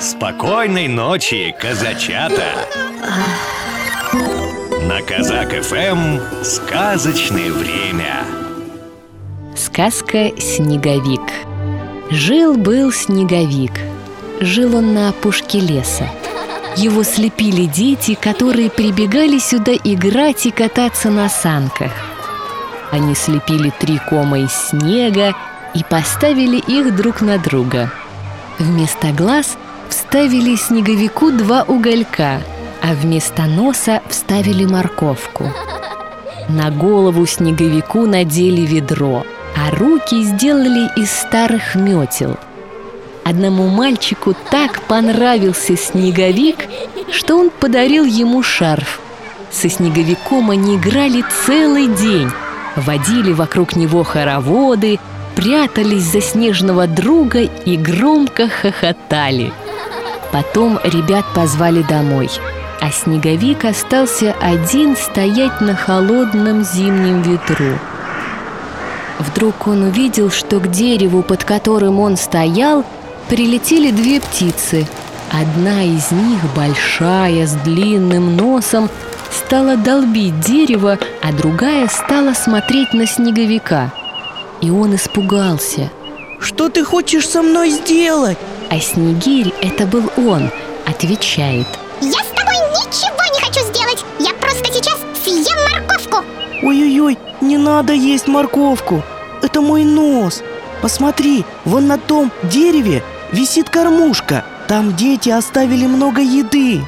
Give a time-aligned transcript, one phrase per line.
[0.00, 2.68] Спокойной ночи, казачата!
[4.82, 8.24] На Казак ФМ сказочное время.
[9.56, 11.20] Сказка «Снеговик»
[12.10, 13.72] Жил-был снеговик.
[14.40, 16.08] Жил он на опушке леса.
[16.76, 21.90] Его слепили дети, которые прибегали сюда играть и кататься на санках.
[22.92, 25.34] Они слепили три кома из снега
[25.74, 27.90] и поставили их друг на друга.
[28.60, 32.40] Вместо глаз вставили снеговику два уголька
[32.82, 35.52] А вместо носа вставили морковку
[36.48, 39.24] На голову снеговику надели ведро–
[39.58, 42.36] а руки сделали из старых метел.
[43.24, 46.56] Одному мальчику так понравился снеговик,
[47.10, 49.00] что он подарил ему шарф.
[49.50, 52.30] Со снеговиком они играли целый день,
[52.76, 54.98] водили вокруг него хороводы,
[55.34, 59.52] прятались за снежного друга и громко хохотали.
[60.32, 62.28] Потом ребят позвали домой,
[62.80, 67.78] а снеговик остался один стоять на холодном зимнем ветру.
[69.18, 72.84] Вдруг он увидел, что к дереву, под которым он стоял,
[73.28, 74.86] прилетели две птицы.
[75.30, 78.88] Одна из них, большая, с длинным носом,
[79.30, 83.92] стала долбить дерево, а другая стала смотреть на снеговика.
[84.60, 85.90] И он испугался.
[86.40, 88.38] Что ты хочешь со мной сделать?
[88.70, 90.50] А Снегирь, это был он,
[90.86, 91.66] отвечает.
[92.02, 94.04] Я с тобой ничего не хочу сделать.
[94.18, 96.18] Я просто сейчас съем морковку.
[96.62, 99.02] Ой-ой-ой, не надо есть морковку.
[99.42, 100.42] Это мой нос.
[100.82, 103.02] Посмотри, вон на том дереве
[103.32, 104.44] висит кормушка.
[104.68, 106.82] Там дети оставили много еды.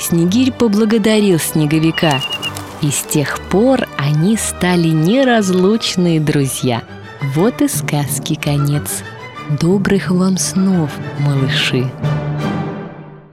[0.00, 2.20] Снегирь поблагодарил снеговика.
[2.80, 6.82] И с тех пор они стали неразлучные друзья.
[7.34, 9.04] Вот и сказки конец
[9.58, 11.84] Добрых вам снов, малыши.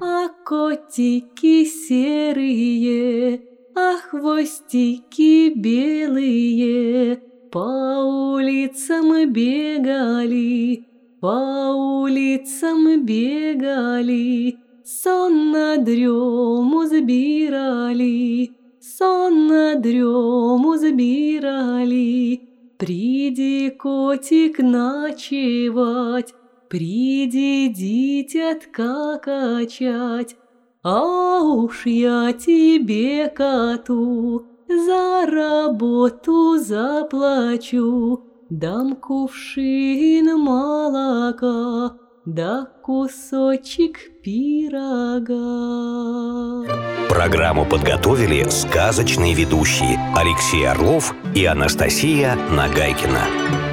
[0.02, 3.42] А котики серые
[3.76, 7.22] а хвостики белые.
[7.52, 10.86] По улицам бегали,
[11.22, 18.52] по улицам бегали, Сон на дрему забирали,
[18.82, 22.27] сон на дрему забирали.
[22.78, 26.36] Приди, котик, ночевать,
[26.70, 30.36] Приди, дитятка, качать,
[30.84, 45.34] а уж я тебе, коту, за работу заплачу, Дам кувшин молока, да кусочек пирога.
[47.08, 53.67] Программу подготовили сказочные ведущие Алексей Орлов и Анастасия Нагайкина.